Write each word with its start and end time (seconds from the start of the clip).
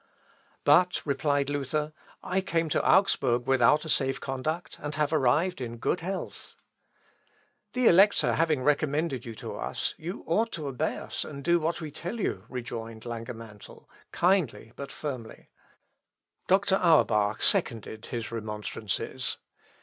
"But," 0.63 0.99
replied 1.05 1.47
Luther, 1.47 1.93
"I 2.23 2.41
came 2.41 2.69
to 2.69 2.83
Augsburg 2.83 3.45
without 3.45 3.85
a 3.85 3.89
safe 3.89 4.19
conduct, 4.19 4.79
and 4.81 4.95
have 4.95 5.13
arrived 5.13 5.61
in 5.61 5.77
good 5.77 5.99
health." 5.99 6.55
"The 7.73 7.85
Elector 7.85 8.33
having 8.33 8.63
recommended 8.63 9.27
you 9.27 9.35
to 9.35 9.55
us, 9.55 9.93
you 9.99 10.23
ought 10.25 10.51
to 10.53 10.65
obey 10.65 10.97
us, 10.97 11.23
and 11.23 11.43
do 11.43 11.59
what 11.59 11.81
we 11.81 11.91
tell 11.91 12.19
you," 12.19 12.45
rejoined 12.49 13.05
Langemantel, 13.05 13.87
kindly 14.11 14.73
but 14.75 14.91
firmly. 14.91 15.49
Dr. 16.47 16.77
Auerbach 16.77 17.43
seconded 17.43 18.07
his 18.07 18.31
remonstrances. 18.31 19.37